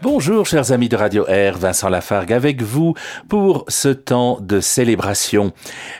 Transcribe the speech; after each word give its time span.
Bonjour 0.00 0.46
chers 0.46 0.70
amis 0.70 0.88
de 0.88 0.94
Radio 0.94 1.26
Air, 1.26 1.58
Vincent 1.58 1.88
Lafargue 1.88 2.32
avec 2.32 2.62
vous 2.62 2.94
pour 3.28 3.64
ce 3.66 3.88
temps 3.88 4.38
de 4.40 4.60
célébration. 4.60 5.52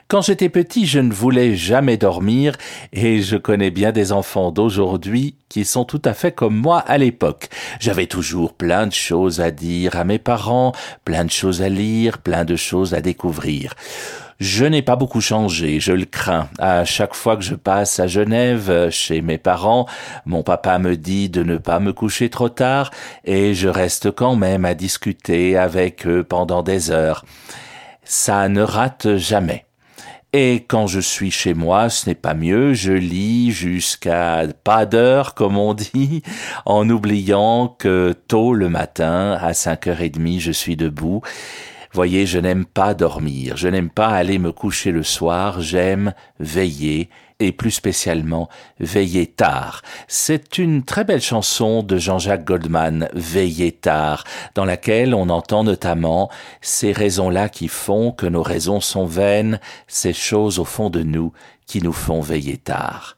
Quand 0.06 0.20
j'étais 0.20 0.48
petit, 0.48 0.86
je 0.86 1.00
ne 1.00 1.12
voulais 1.12 1.56
jamais 1.56 1.96
dormir 1.96 2.54
et 2.92 3.20
je 3.22 3.36
connais 3.36 3.72
bien 3.72 3.90
des 3.90 4.12
enfants 4.12 4.52
d'aujourd'hui 4.52 5.34
qui 5.48 5.64
sont 5.64 5.84
tout 5.84 6.00
à 6.04 6.14
fait 6.14 6.30
comme 6.30 6.54
moi 6.54 6.78
à 6.78 6.96
l'époque. 6.96 7.48
J'avais 7.80 8.06
toujours 8.06 8.54
plein 8.54 8.86
de 8.86 8.92
choses 8.92 9.40
à 9.40 9.50
dire 9.50 9.96
à 9.96 10.04
mes 10.04 10.20
parents, 10.20 10.72
plein 11.04 11.24
de 11.24 11.32
choses 11.32 11.60
à 11.60 11.68
lire, 11.68 12.18
plein 12.18 12.44
de 12.44 12.54
choses 12.54 12.94
à 12.94 13.00
découvrir. 13.00 13.74
Je 14.38 14.64
n'ai 14.64 14.82
pas 14.82 14.94
beaucoup 14.94 15.20
changé, 15.20 15.80
je 15.80 15.90
le 15.90 16.04
crains. 16.04 16.48
À 16.60 16.84
chaque 16.84 17.14
fois 17.14 17.36
que 17.36 17.42
je 17.42 17.56
passe 17.56 17.98
à 17.98 18.06
Genève, 18.06 18.88
chez 18.90 19.20
mes 19.20 19.36
parents, 19.36 19.86
mon 20.26 20.44
papa 20.44 20.78
me 20.78 20.96
dit 20.96 21.28
de 21.28 21.42
ne 21.42 21.56
pas 21.56 21.80
me 21.80 21.92
coucher 21.92 22.30
trop 22.30 22.48
tard, 22.48 22.92
et 23.24 23.52
je 23.54 23.68
reste 23.68 24.12
quand 24.12 24.36
même 24.36 24.64
à 24.64 24.74
discuter 24.74 25.56
avec 25.56 26.06
eux 26.06 26.22
pendant 26.22 26.62
des 26.62 26.92
heures. 26.92 27.24
Ça 28.04 28.48
ne 28.48 28.62
rate 28.62 29.16
jamais. 29.16 29.66
Et 30.32 30.64
quand 30.68 30.86
je 30.86 31.00
suis 31.00 31.32
chez 31.32 31.54
moi, 31.54 31.88
ce 31.88 32.08
n'est 32.08 32.14
pas 32.14 32.34
mieux, 32.34 32.74
je 32.74 32.92
lis 32.92 33.50
jusqu'à 33.50 34.44
pas 34.62 34.86
d'heure, 34.86 35.34
comme 35.34 35.58
on 35.58 35.74
dit, 35.74 36.22
en 36.64 36.88
oubliant 36.88 37.66
que 37.66 38.14
tôt 38.28 38.54
le 38.54 38.68
matin, 38.68 39.36
à 39.40 39.52
cinq 39.52 39.88
heures 39.88 40.02
et 40.02 40.10
demie, 40.10 40.38
je 40.38 40.52
suis 40.52 40.76
debout 40.76 41.22
Voyez, 41.92 42.26
je 42.26 42.38
n'aime 42.38 42.64
pas 42.64 42.94
dormir, 42.94 43.56
je 43.56 43.68
n'aime 43.68 43.90
pas 43.90 44.08
aller 44.08 44.38
me 44.38 44.52
coucher 44.52 44.92
le 44.92 45.02
soir, 45.02 45.60
j'aime 45.60 46.12
veiller, 46.38 47.08
et 47.40 47.52
plus 47.52 47.70
spécialement 47.70 48.48
veiller 48.80 49.26
tard. 49.26 49.82
C'est 50.08 50.58
une 50.58 50.82
très 50.82 51.04
belle 51.04 51.20
chanson 51.20 51.82
de 51.82 51.96
Jean-Jacques 51.96 52.44
Goldman, 52.44 53.08
Veiller 53.12 53.72
tard, 53.72 54.24
dans 54.54 54.64
laquelle 54.64 55.14
on 55.14 55.28
entend 55.28 55.64
notamment 55.64 56.30
ces 56.60 56.92
raisons-là 56.92 57.48
qui 57.48 57.68
font 57.68 58.12
que 58.12 58.26
nos 58.26 58.42
raisons 58.42 58.80
sont 58.80 59.06
vaines, 59.06 59.60
ces 59.86 60.12
choses 60.12 60.58
au 60.58 60.64
fond 60.64 60.90
de 60.90 61.02
nous 61.02 61.32
qui 61.66 61.82
nous 61.82 61.92
font 61.92 62.20
veiller 62.20 62.56
tard. 62.56 63.17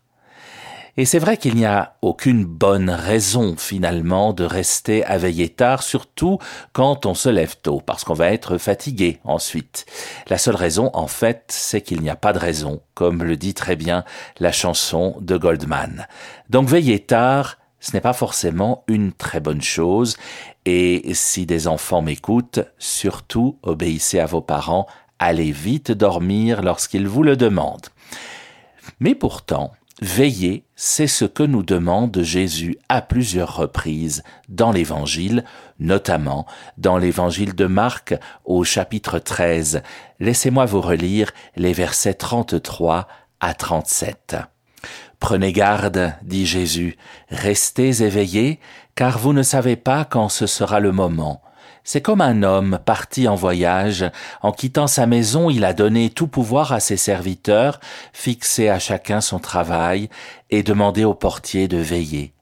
Et 1.01 1.07
c'est 1.07 1.19
vrai 1.19 1.39
qu'il 1.39 1.55
n'y 1.55 1.65
a 1.65 1.95
aucune 2.03 2.45
bonne 2.45 2.91
raison 2.91 3.57
finalement 3.57 4.35
de 4.35 4.45
rester 4.45 5.03
à 5.07 5.17
veiller 5.17 5.49
tard, 5.49 5.83
surtout 5.83 6.39
quand 6.75 7.07
on 7.07 7.15
se 7.15 7.31
lève 7.31 7.57
tôt, 7.63 7.81
parce 7.81 8.05
qu'on 8.05 8.13
va 8.13 8.31
être 8.33 8.59
fatigué 8.59 9.19
ensuite. 9.25 9.87
La 10.29 10.37
seule 10.37 10.57
raison, 10.57 10.91
en 10.93 11.07
fait, 11.07 11.45
c'est 11.49 11.81
qu'il 11.81 12.03
n'y 12.03 12.11
a 12.11 12.17
pas 12.17 12.35
de 12.35 12.39
raison, 12.39 12.83
comme 12.93 13.23
le 13.23 13.39
dit 13.39 13.55
très 13.55 13.77
bien 13.77 14.05
la 14.41 14.53
chanson 14.53 15.17
de 15.23 15.39
Goldman. 15.39 16.07
Donc 16.51 16.69
veiller 16.69 16.99
tard, 16.99 17.57
ce 17.81 17.93
n'est 17.95 18.03
pas 18.03 18.13
forcément 18.13 18.85
une 18.87 19.15
très 19.15 19.41
bonne 19.41 19.63
chose, 19.63 20.19
et 20.67 21.15
si 21.15 21.47
des 21.47 21.67
enfants 21.67 22.03
m'écoutent, 22.03 22.61
surtout 22.79 23.57
obéissez 23.63 24.19
à 24.19 24.27
vos 24.27 24.43
parents, 24.43 24.87
allez 25.19 25.51
vite 25.51 25.93
dormir 25.93 26.61
lorsqu'ils 26.61 27.09
vous 27.09 27.23
le 27.23 27.39
demandent. 27.39 27.89
Mais 28.99 29.15
pourtant, 29.15 29.73
Veiller, 30.03 30.65
c'est 30.77 31.07
ce 31.07 31.27
que 31.27 31.43
nous 31.43 31.63
demande 31.63 32.23
Jésus 32.23 32.79
à 32.89 33.03
plusieurs 33.03 33.55
reprises 33.55 34.23
dans 34.49 34.73
l'Évangile, 34.73 35.45
notamment 35.79 36.47
dans 36.79 36.97
l'Évangile 36.97 37.55
de 37.55 37.67
Marc 37.67 38.15
au 38.47 38.65
chapitre 38.65 39.19
13. 39.19 39.83
Laissez-moi 40.19 40.65
vous 40.65 40.81
relire 40.81 41.33
les 41.55 41.75
versets 41.75 42.15
33 42.15 43.09
à 43.41 43.53
37. 43.53 44.37
Prenez 45.19 45.53
garde, 45.53 46.15
dit 46.23 46.47
Jésus, 46.47 46.97
restez 47.29 48.03
éveillés, 48.03 48.59
car 48.95 49.19
vous 49.19 49.35
ne 49.35 49.43
savez 49.43 49.77
pas 49.77 50.07
quand 50.07 50.31
ce 50.31 50.47
sera 50.47 50.81
le 50.81 50.93
moment. 50.93 51.43
C'est 51.85 52.01
comme 52.01 52.21
un 52.21 52.43
homme 52.43 52.79
parti 52.85 53.27
en 53.27 53.35
voyage, 53.35 54.05
en 54.43 54.53
quittant 54.53 54.87
sa 54.87 55.07
maison, 55.07 55.51
il 55.51 55.65
a 55.65 55.73
donné 55.73 56.11
tout 56.11 56.29
pouvoir 56.29 56.73
à 56.73 56.81
ses 56.81 56.97
serviteurs, 56.97 57.81
fixé 58.13 58.69
à 58.69 58.79
chacun 58.79 59.21
son 59.21 59.39
travail, 59.39 60.09
et 60.51 60.63
demandé 60.63 61.05
au 61.05 61.15
portier 61.15 61.69
de 61.69 61.79
veiller. 61.79 62.35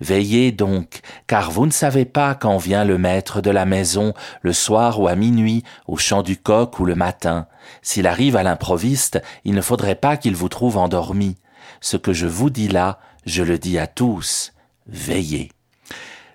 Veillez 0.00 0.52
donc, 0.52 1.00
car 1.26 1.50
vous 1.50 1.66
ne 1.66 1.70
savez 1.70 2.04
pas 2.04 2.34
quand 2.34 2.56
vient 2.56 2.84
le 2.84 2.98
maître 2.98 3.40
de 3.40 3.50
la 3.50 3.64
maison, 3.66 4.14
le 4.42 4.52
soir 4.52 5.00
ou 5.00 5.08
à 5.08 5.14
minuit, 5.14 5.64
au 5.86 5.96
chant 5.96 6.22
du 6.22 6.36
coq 6.36 6.78
ou 6.80 6.84
le 6.84 6.94
matin. 6.94 7.46
S'il 7.82 8.06
arrive 8.06 8.36
à 8.36 8.42
l'improviste, 8.42 9.20
il 9.44 9.54
ne 9.54 9.60
faudrait 9.60 9.94
pas 9.94 10.16
qu'il 10.16 10.34
vous 10.34 10.48
trouve 10.48 10.78
endormi. 10.78 11.36
Ce 11.80 11.96
que 11.96 12.12
je 12.12 12.26
vous 12.26 12.50
dis 12.50 12.68
là, 12.68 12.98
je 13.26 13.42
le 13.42 13.58
dis 13.58 13.78
à 13.78 13.86
tous. 13.86 14.52
Veillez. 14.86 15.50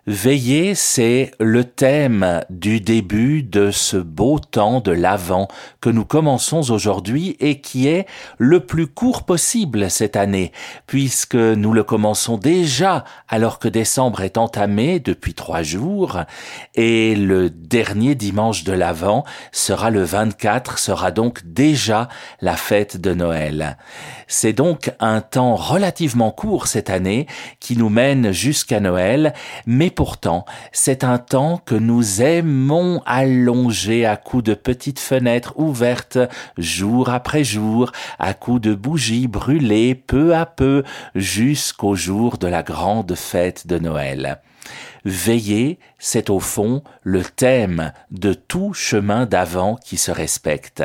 Veiller, 0.08 0.74
c'est 0.74 1.30
le 1.40 1.64
thème 1.64 2.42
du 2.50 2.82
début 2.82 3.44
de 3.44 3.70
ce 3.70 3.98
beau 3.98 4.40
temps 4.40 4.80
de 4.80 4.92
l'Avent 4.92 5.48
que 5.80 5.92
nous 5.92 6.06
commençons 6.06 6.72
aujourd'hui 6.72 7.38
et 7.40 7.62
qui 7.62 7.88
est 7.88 8.08
le 8.40 8.62
plus 8.62 8.88
court 8.88 9.26
possible 9.28 9.92
cette 9.92 10.16
année, 10.16 10.54
puisque 10.88 11.36
nous 11.36 11.72
le 11.72 11.84
commençons 11.84 12.40
déjà 12.40 13.04
alors 13.30 13.60
que 13.60 13.68
décembre 13.68 14.22
est 14.22 14.40
entamé 14.40 15.00
depuis 15.00 15.36
trois 15.36 15.62
jours 15.62 16.22
et 16.74 17.16
le 17.16 17.52
dernier 17.52 18.16
dimanche 18.16 18.64
de 18.64 18.74
l'Avent 18.74 19.24
sera 19.52 19.92
le 19.92 20.02
24, 20.02 20.80
sera 20.80 21.12
donc 21.12 21.42
déjà 21.46 22.10
la 22.42 22.56
fête 22.56 23.00
de 23.00 23.14
Noël. 23.14 23.78
C'est 24.28 24.54
donc 24.54 24.92
un 25.00 25.22
temps 25.22 25.56
relativement 25.56 26.32
court 26.32 26.66
cette 26.66 26.90
année 26.90 27.28
qui 27.60 27.78
nous 27.78 27.90
mène 27.90 28.32
jusqu'à 28.32 28.80
Noël, 28.80 29.34
mais 29.68 29.91
pourtant, 29.92 30.46
c'est 30.72 31.04
un 31.04 31.18
temps 31.18 31.62
que 31.66 31.76
nous 31.76 32.22
aimons 32.22 33.02
allonger 33.06 34.06
à 34.06 34.18
coups 34.18 34.44
de 34.44 34.54
petites 34.54 35.00
fenêtres 35.00 35.54
ouvertes 35.58 36.18
jour 36.58 37.10
après 37.10 37.44
jour, 37.44 37.92
à 38.18 38.34
coups 38.34 38.62
de 38.62 38.74
bougies 38.74 39.28
brûlées 39.28 39.96
peu 39.96 40.36
à 40.36 40.46
peu 40.46 40.84
jusqu'au 41.16 41.96
jour 41.96 42.38
de 42.38 42.48
la 42.48 42.64
grande 42.64 43.16
fête 43.16 43.68
de 43.68 43.78
Noël. 43.78 44.42
Veiller, 45.04 45.80
c'est 45.98 46.30
au 46.30 46.40
fond 46.40 46.84
le 47.04 47.24
thème 47.24 47.92
de 48.12 48.34
tout 48.34 48.74
chemin 48.74 49.26
d'avant 49.26 49.76
qui 49.76 49.98
se 49.98 50.12
respecte. 50.12 50.84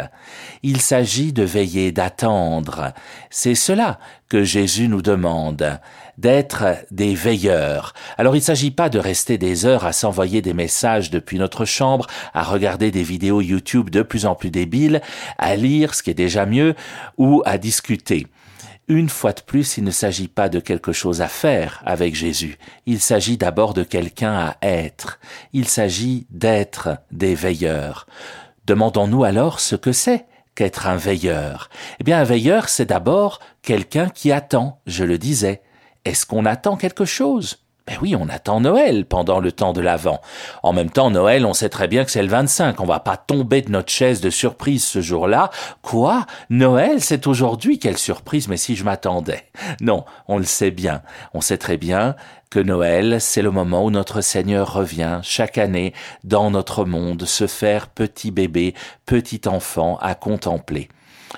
Il 0.63 0.81
s'agit 0.81 1.33
de 1.33 1.43
veiller, 1.43 1.93
d'attendre. 1.93 2.93
C'est 3.29 3.55
cela 3.55 3.99
que 4.29 4.43
Jésus 4.43 4.89
nous 4.89 5.03
demande, 5.03 5.79
d'être 6.19 6.65
des 6.91 7.15
veilleurs. 7.15 7.93
Alors 8.17 8.35
il 8.35 8.41
ne 8.41 8.45
s'agit 8.45 8.71
pas 8.71 8.89
de 8.89 8.99
rester 8.99 9.39
des 9.39 9.67
heures 9.67 9.85
à 9.85 9.93
s'envoyer 9.93 10.43
des 10.43 10.55
messages 10.55 11.11
depuis 11.11 11.39
notre 11.39 11.65
chambre, 11.65 12.07
à 12.33 12.43
regarder 12.43 12.91
des 12.91 13.03
vidéos 13.03 13.41
YouTube 13.41 13.91
de 13.91 14.03
plus 14.03 14.27
en 14.27 14.35
plus 14.35 14.51
débiles, 14.51 15.03
à 15.39 15.57
lire 15.57 15.95
ce 15.95 16.03
qui 16.03 16.11
est 16.11 16.15
déjà 16.15 16.47
mieux, 16.47 16.75
ou 17.19 17.43
à 17.45 17.59
discuter. 17.59 18.27
Une 18.89 19.09
fois 19.09 19.33
de 19.33 19.41
plus, 19.41 19.79
il 19.79 19.85
ne 19.85 19.91
s'agit 19.91 20.29
pas 20.29 20.49
de 20.49 20.61
quelque 20.61 20.93
chose 20.93 21.21
à 21.21 21.27
faire 21.27 21.83
avec 21.85 22.15
Jésus, 22.15 22.57
il 22.87 23.01
s'agit 23.01 23.37
d'abord 23.37 23.75
de 23.75 23.83
quelqu'un 23.83 24.33
à 24.33 24.57
être, 24.63 25.19
il 25.53 25.67
s'agit 25.67 26.29
d'être 26.31 26.99
des 27.11 27.35
veilleurs. 27.35 28.07
Demandons-nous 28.65 29.25
alors 29.25 29.59
ce 29.59 29.75
que 29.75 29.91
c'est 29.91 30.27
qu'être 30.55 30.87
un 30.87 30.97
veilleur. 30.97 31.69
Eh 31.99 32.05
bien, 32.05 32.21
un 32.21 32.25
veilleur, 32.25 32.69
c'est 32.69 32.87
d'abord 32.87 33.41
quelqu'un 33.61 34.09
qui 34.09 34.31
attend, 34.31 34.81
je 34.87 35.03
le 35.03 35.19
disais. 35.19 35.63
Est-ce 36.05 36.25
qu'on 36.25 36.45
attend 36.45 36.77
quelque 36.77 37.05
chose? 37.05 37.66
Ben 37.87 37.99
oui, 38.03 38.17
on 38.17 38.29
attend 38.29 38.61
Noël 38.61 39.05
pendant 39.05 39.39
le 39.39 39.53
temps 39.53 39.73
de 39.73 39.81
l'Avent. 39.81 40.21
En 40.65 40.73
même 40.73 40.91
temps, 40.91 41.11
Noël, 41.11 41.47
on 41.47 41.55
sait 41.55 41.69
très 41.69 41.87
bien 41.87 42.05
que 42.05 42.11
c'est 42.11 42.23
le 42.23 42.29
25. 42.29 42.81
On 42.81 42.85
va 42.87 42.99
pas 42.99 43.17
tomber 43.17 43.63
de 43.63 43.71
notre 43.71 43.93
chaise 43.93 44.21
de 44.21 44.29
surprise 44.31 44.85
ce 44.85 45.01
jour-là. 45.01 45.51
Quoi? 45.83 46.27
Noël, 46.51 47.01
c'est 47.01 47.29
aujourd'hui? 47.29 47.79
Quelle 47.79 47.97
surprise, 47.97 48.49
mais 48.49 48.57
si 48.57 48.75
je 48.75 48.83
m'attendais. 48.83 49.45
Non, 49.81 50.05
on 50.27 50.39
le 50.39 50.45
sait 50.45 50.73
bien. 50.73 51.03
On 51.33 51.41
sait 51.41 51.59
très 51.59 51.77
bien 51.77 52.17
que 52.51 52.59
Noël, 52.59 53.21
c'est 53.21 53.43
le 53.43 53.53
moment 53.53 53.85
où 53.85 53.91
notre 53.91 54.21
Seigneur 54.21 54.73
revient 54.73 55.21
chaque 55.23 55.59
année 55.59 55.93
dans 56.25 56.51
notre 56.51 56.85
monde 56.85 57.25
se 57.25 57.47
faire 57.47 57.87
petit 57.87 58.33
bébé, 58.33 58.75
petit 59.05 59.43
enfant 59.47 59.97
à 60.01 60.17
contempler. 60.17 60.89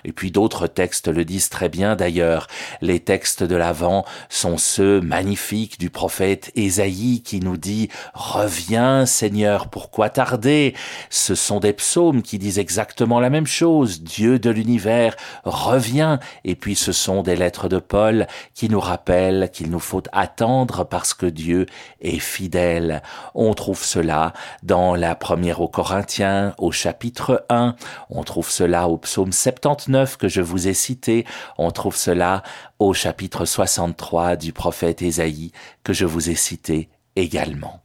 Et 0.05 0.13
puis 0.13 0.31
d'autres 0.31 0.67
textes 0.67 1.09
le 1.09 1.25
disent 1.25 1.49
très 1.49 1.69
bien 1.69 1.97
d'ailleurs. 1.97 2.47
Les 2.81 3.01
textes 3.01 3.43
de 3.43 3.57
l'Avent 3.57 4.05
sont 4.29 4.57
ceux 4.57 5.01
magnifiques 5.01 5.79
du 5.79 5.91
prophète 5.91 6.51
Ésaïe 6.55 7.23
qui 7.23 7.41
nous 7.41 7.57
dit 7.57 7.89
Reviens 8.15 9.07
Seigneur, 9.07 9.69
pourquoi 9.69 10.11
tarder? 10.11 10.75
Ce 11.11 11.35
sont 11.35 11.61
des 11.61 11.73
psaumes 11.73 12.23
qui 12.23 12.39
disent 12.39 12.59
exactement 12.59 13.21
la 13.21 13.31
même 13.31 13.47
chose. 13.47 14.03
Dieu 14.03 14.39
de 14.39 14.51
l'univers, 14.51 15.17
reviens. 15.45 16.19
Et 16.45 16.55
puis 16.55 16.75
ce 16.75 16.93
sont 16.93 17.23
des 17.23 17.37
lettres 17.37 17.69
de 17.69 17.79
Paul 17.79 18.27
qui 18.55 18.69
nous 18.69 18.81
rappellent 18.81 19.51
qu'il 19.53 19.71
nous 19.71 19.81
faut 19.81 20.03
attendre 20.13 20.85
parce 20.85 21.15
que 21.15 21.27
Dieu 21.27 21.67
est 22.01 22.19
fidèle. 22.19 23.03
On 23.35 23.55
trouve 23.55 23.83
cela 23.85 24.33
dans 24.63 24.95
la 24.95 25.15
première 25.15 25.61
aux 25.61 25.69
Corinthiens 25.69 26.55
au 26.59 26.73
chapitre 26.73 27.45
1. 27.49 27.75
On 28.11 28.23
trouve 28.23 28.51
cela 28.51 28.89
au 28.89 28.99
psaume 28.99 29.33
79 29.33 29.88
que 30.19 30.29
je 30.29 30.41
vous 30.41 30.69
ai 30.69 30.75
cité. 30.75 31.25
On 31.57 31.71
trouve 31.71 31.97
cela 31.97 32.43
au 32.79 32.93
chapitre 32.93 33.45
63 33.45 34.37
du 34.37 34.53
prophète 34.53 35.03
Ésaïe 35.03 35.53
que 35.83 35.93
je 35.93 36.05
vous 36.05 36.31
ai 36.31 36.35
cité 36.35 36.89
également. 37.17 37.81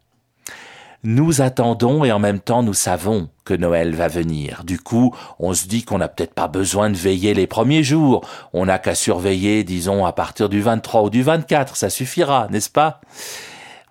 Nous 1.06 1.42
attendons 1.42 2.06
et 2.06 2.12
en 2.12 2.20
même 2.20 2.40
temps 2.40 2.64
nous 2.64 2.74
savons 2.74 3.30
que 3.44 3.54
Noël 3.54 3.94
va 3.94 4.08
venir. 4.08 4.64
Du 4.64 4.80
coup, 4.80 5.14
on 5.40 5.54
se 5.54 5.68
dit 5.68 5.84
qu'on 5.84 5.98
n'a 5.98 6.08
peut-être 6.08 6.34
pas 6.34 6.48
besoin 6.48 6.90
de 6.90 6.96
veiller 6.96 7.34
les 7.34 7.48
premiers 7.48 7.84
jours. 7.84 8.26
On 8.54 8.66
n'a 8.66 8.80
qu'à 8.80 8.96
surveiller, 8.96 9.66
disons, 9.66 10.06
à 10.06 10.14
partir 10.14 10.48
du 10.48 10.62
23 10.62 11.04
ou 11.04 11.10
du 11.10 11.22
24. 11.22 11.76
Ça 11.76 11.90
suffira, 11.90 12.48
n'est-ce 12.52 12.70
pas? 12.70 13.02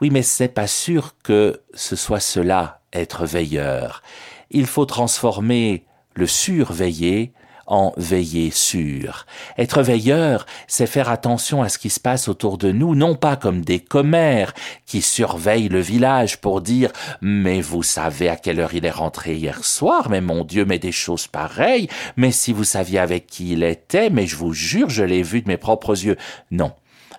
Oui, 0.01 0.09
mais 0.11 0.23
c'est 0.23 0.49
pas 0.49 0.67
sûr 0.67 1.15
que 1.23 1.61
ce 1.75 1.97
soit 1.97 2.21
cela, 2.21 2.81
être 2.95 3.27
veilleur. 3.27 4.03
Il 4.51 4.67
faut 4.67 4.87
transformer 4.87 5.85
le 6.15 6.27
surveiller 6.27 7.33
en 7.67 7.93
veiller 7.97 8.51
sûr. 8.51 9.27
Être 9.59 9.83
veilleur, 9.83 10.47
c'est 10.67 10.87
faire 10.87 11.11
attention 11.11 11.63
à 11.63 11.69
ce 11.69 11.79
qui 11.79 11.91
se 11.91 12.01
passe 12.01 12.29
autour 12.29 12.59
de 12.59 12.73
nous, 12.73 12.95
non 12.95 13.15
pas 13.15 13.37
comme 13.37 13.65
des 13.65 13.81
commères 13.81 14.53
qui 14.87 15.03
surveillent 15.03 15.69
le 15.69 15.81
village 15.81 16.41
pour 16.41 16.61
dire 16.61 16.93
mais 17.21 17.61
vous 17.61 17.83
savez 17.83 18.29
à 18.29 18.37
quelle 18.37 18.61
heure 18.61 18.75
il 18.75 18.85
est 18.85 18.91
rentré 18.91 19.35
hier 19.35 19.65
soir, 19.65 20.09
mais 20.11 20.21
mon 20.21 20.45
Dieu, 20.45 20.65
mais 20.65 20.79
des 20.79 20.93
choses 20.93 21.27
pareilles, 21.27 21.89
mais 22.17 22.33
si 22.33 22.53
vous 22.53 22.65
saviez 22.65 22.99
avec 22.99 23.27
qui 23.27 23.53
il 23.53 23.63
était, 23.63 24.11
mais 24.11 24.27
je 24.27 24.37
vous 24.37 24.53
jure, 24.53 24.91
je 24.91 25.05
l'ai 25.05 25.23
vu 25.23 25.43
de 25.43 25.49
mes 25.49 25.57
propres 25.57 26.05
yeux. 26.05 26.17
Non. 26.51 26.73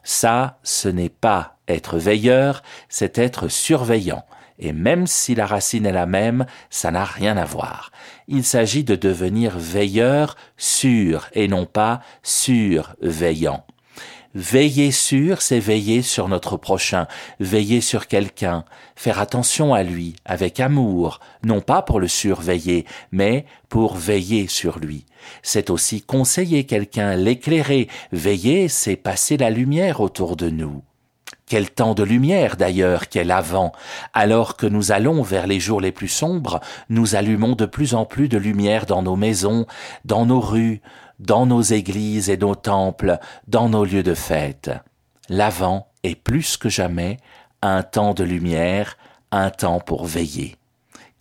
Ça, 0.03 0.59
ce 0.63 0.89
n'est 0.89 1.09
pas 1.09 1.57
être 1.67 1.97
veilleur, 1.97 2.61
c'est 2.89 3.17
être 3.17 3.47
surveillant 3.47 4.25
et 4.59 4.73
même 4.73 5.07
si 5.07 5.35
la 5.35 5.45
racine 5.45 5.85
est 5.85 5.91
la 5.91 6.05
même, 6.05 6.45
ça 6.69 6.91
n'a 6.91 7.03
rien 7.03 7.37
à 7.37 7.45
voir. 7.45 7.91
Il 8.27 8.43
s'agit 8.43 8.83
de 8.83 8.95
devenir 8.95 9.57
veilleur 9.57 10.35
sûr 10.57 11.27
et 11.33 11.47
non 11.47 11.65
pas 11.65 12.01
surveillant. 12.21 13.65
Veiller 14.35 14.89
sur, 14.89 15.43
c'est 15.43 15.59
veiller 15.59 16.01
sur 16.01 16.27
notre 16.27 16.57
prochain, 16.57 17.05
veiller 17.39 17.81
sur 17.81 18.07
quelqu'un, 18.07 18.65
faire 18.95 19.19
attention 19.19 19.75
à 19.75 19.83
lui, 19.83 20.15
avec 20.25 20.59
amour, 20.59 21.19
non 21.43 21.61
pas 21.61 21.83
pour 21.83 21.99
le 21.99 22.07
surveiller, 22.07 22.85
mais 23.11 23.45
pour 23.69 23.95
veiller 23.95 24.47
sur 24.47 24.79
lui. 24.79 25.05
C'est 25.43 25.69
aussi 25.69 26.01
conseiller 26.01 26.65
quelqu'un, 26.65 27.15
l'éclairer, 27.15 27.87
veiller, 28.11 28.69
c'est 28.69 28.95
passer 28.95 29.37
la 29.37 29.51
lumière 29.51 30.01
autour 30.01 30.35
de 30.35 30.49
nous. 30.49 30.81
Quel 31.53 31.69
temps 31.69 31.93
de 31.93 32.01
lumière 32.01 32.57
d'ailleurs 32.57 33.09
qu'est 33.09 33.23
l'avant. 33.23 33.73
Alors 34.15 34.57
que 34.57 34.65
nous 34.65 34.91
allons 34.91 35.21
vers 35.21 35.45
les 35.45 35.59
jours 35.59 35.81
les 35.81 35.91
plus 35.91 36.07
sombres, 36.07 36.59
nous 36.89 37.13
allumons 37.13 37.53
de 37.53 37.67
plus 37.67 37.93
en 37.93 38.05
plus 38.05 38.27
de 38.27 38.39
lumière 38.39 38.87
dans 38.87 39.03
nos 39.03 39.15
maisons, 39.15 39.67
dans 40.03 40.25
nos 40.25 40.39
rues, 40.39 40.81
dans 41.19 41.45
nos 41.45 41.61
églises 41.61 42.31
et 42.31 42.37
nos 42.37 42.55
temples, 42.55 43.19
dans 43.47 43.69
nos 43.69 43.85
lieux 43.85 44.01
de 44.01 44.15
fête. 44.15 44.71
L'avant 45.29 45.85
est 46.01 46.15
plus 46.15 46.57
que 46.57 46.69
jamais 46.69 47.17
un 47.61 47.83
temps 47.83 48.15
de 48.15 48.23
lumière, 48.23 48.97
un 49.31 49.51
temps 49.51 49.79
pour 49.79 50.07
veiller. 50.07 50.55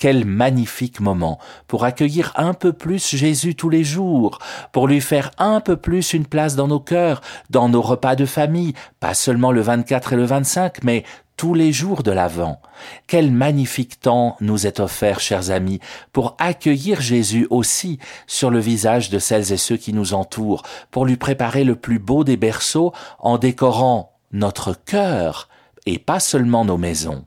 Quel 0.03 0.25
magnifique 0.25 0.99
moment 0.99 1.39
pour 1.69 1.85
accueillir 1.85 2.33
un 2.35 2.55
peu 2.55 2.73
plus 2.73 3.15
Jésus 3.15 3.55
tous 3.55 3.71
les 3.71 3.85
jours, 3.85 4.41
pour 4.73 4.89
lui 4.89 5.01
faire 5.01 5.31
un 5.39 5.61
peu 5.61 5.77
plus 5.77 6.13
une 6.13 6.27
place 6.27 6.57
dans 6.57 6.67
nos 6.67 6.81
cœurs, 6.81 7.21
dans 7.51 7.69
nos 7.69 7.83
repas 7.83 8.17
de 8.17 8.27
famille, 8.27 8.75
pas 8.99 9.15
seulement 9.15 9.53
le 9.53 9.61
24 9.61 10.15
et 10.15 10.17
le 10.17 10.25
25, 10.25 10.83
mais 10.83 11.05
tous 11.37 11.55
les 11.55 11.73
jours 11.73 12.03
de 12.03 12.11
l'Avent. 12.11 12.61
Quel 13.07 13.31
magnifique 13.31 14.01
temps 14.01 14.37
nous 14.41 14.67
est 14.67 14.81
offert, 14.81 15.21
chers 15.21 15.53
amis, 15.53 15.79
pour 16.13 16.35
accueillir 16.41 17.01
Jésus 17.01 17.47
aussi 17.51 18.01
sur 18.27 18.51
le 18.51 18.59
visage 18.59 19.09
de 19.09 19.21
celles 19.21 19.53
et 19.53 19.57
ceux 19.57 19.77
qui 19.77 19.93
nous 19.93 20.15
entourent, 20.15 20.65
pour 20.91 21.07
lui 21.07 21.17
préparer 21.17 21.63
le 21.63 21.77
plus 21.77 22.01
beau 22.01 22.25
des 22.25 22.37
berceaux 22.37 22.93
en 23.21 23.39
décorant 23.39 24.17
notre 24.33 24.75
cœur 24.75 25.49
et 25.87 26.01
pas 26.01 26.19
seulement 26.19 26.65
nos 26.65 26.77
maisons. 26.77 27.25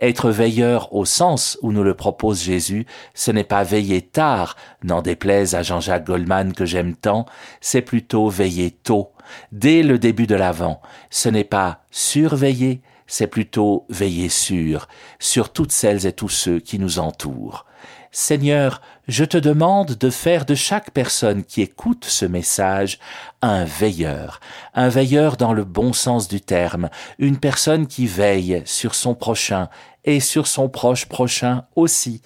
Être 0.00 0.30
veilleur 0.30 0.92
au 0.94 1.04
sens 1.04 1.58
où 1.62 1.72
nous 1.72 1.82
le 1.82 1.94
propose 1.94 2.42
Jésus, 2.42 2.86
ce 3.14 3.30
n'est 3.30 3.44
pas 3.44 3.64
veiller 3.64 4.02
tard, 4.02 4.56
n'en 4.82 5.02
déplaise 5.02 5.54
à 5.54 5.62
Jean-Jacques 5.62 6.06
Goldman 6.06 6.52
que 6.52 6.66
j'aime 6.66 6.94
tant, 6.94 7.26
c'est 7.60 7.82
plutôt 7.82 8.28
veiller 8.28 8.70
tôt, 8.70 9.12
dès 9.52 9.82
le 9.82 9.98
début 9.98 10.26
de 10.26 10.34
l'Avent. 10.34 10.80
Ce 11.10 11.28
n'est 11.28 11.44
pas 11.44 11.84
surveiller, 11.90 12.82
c'est 13.06 13.26
plutôt 13.26 13.86
veiller 13.88 14.28
sur, 14.28 14.88
sur 15.18 15.52
toutes 15.52 15.72
celles 15.72 16.06
et 16.06 16.12
tous 16.12 16.28
ceux 16.28 16.60
qui 16.60 16.78
nous 16.78 16.98
entourent. 16.98 17.66
Seigneur, 18.14 18.82
je 19.08 19.24
te 19.24 19.38
demande 19.38 19.92
de 19.94 20.10
faire 20.10 20.44
de 20.44 20.54
chaque 20.54 20.90
personne 20.90 21.44
qui 21.44 21.62
écoute 21.62 22.04
ce 22.04 22.26
message 22.26 22.98
un 23.40 23.64
veilleur, 23.64 24.38
un 24.74 24.90
veilleur 24.90 25.38
dans 25.38 25.54
le 25.54 25.64
bon 25.64 25.94
sens 25.94 26.28
du 26.28 26.42
terme, 26.42 26.90
une 27.18 27.38
personne 27.38 27.86
qui 27.86 28.06
veille 28.06 28.60
sur 28.66 28.94
son 28.94 29.14
prochain 29.14 29.70
et 30.04 30.20
sur 30.20 30.46
son 30.46 30.68
proche 30.68 31.06
prochain 31.06 31.64
aussi, 31.74 32.20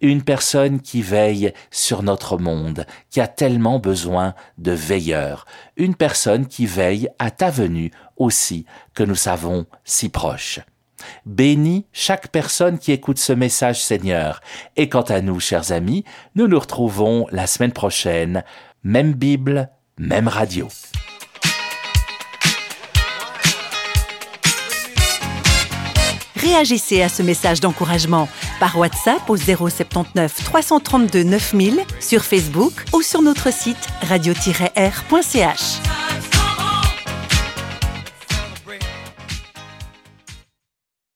une 0.00 0.22
personne 0.22 0.80
qui 0.80 1.02
veille 1.02 1.52
sur 1.72 2.04
notre 2.04 2.38
monde, 2.38 2.86
qui 3.10 3.20
a 3.20 3.26
tellement 3.26 3.80
besoin 3.80 4.34
de 4.58 4.70
veilleurs, 4.70 5.44
une 5.76 5.96
personne 5.96 6.46
qui 6.46 6.66
veille 6.66 7.08
à 7.18 7.32
ta 7.32 7.50
venue 7.50 7.90
aussi, 8.16 8.64
que 8.94 9.02
nous 9.02 9.16
savons 9.16 9.66
si 9.82 10.08
proche. 10.08 10.60
Bénis 11.26 11.86
chaque 11.92 12.28
personne 12.28 12.78
qui 12.78 12.92
écoute 12.92 13.18
ce 13.18 13.32
message, 13.32 13.82
Seigneur. 13.82 14.40
Et 14.76 14.88
quant 14.88 15.02
à 15.02 15.20
nous, 15.20 15.40
chers 15.40 15.72
amis, 15.72 16.04
nous 16.34 16.48
nous 16.48 16.58
retrouvons 16.58 17.26
la 17.30 17.46
semaine 17.46 17.72
prochaine. 17.72 18.44
Même 18.84 19.12
Bible, 19.14 19.70
même 19.98 20.28
radio. 20.28 20.68
Réagissez 26.42 27.02
à 27.02 27.08
ce 27.08 27.22
message 27.22 27.60
d'encouragement 27.60 28.28
par 28.58 28.76
WhatsApp 28.76 29.30
au 29.30 29.36
079 29.36 30.44
332 30.44 31.22
9000, 31.22 31.80
sur 32.00 32.24
Facebook 32.24 32.72
ou 32.92 33.00
sur 33.00 33.22
notre 33.22 33.52
site 33.52 33.88
radio-r.ch. 34.08 36.01